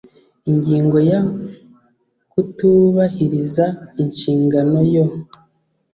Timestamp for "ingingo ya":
0.51-1.19